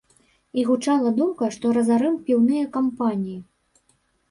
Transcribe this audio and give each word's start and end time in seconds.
І 0.61 0.63
гучала 0.69 1.11
думка, 1.19 1.51
што 1.57 1.75
разарым 1.79 2.17
піўныя 2.31 2.73
кампаніі. 2.81 3.39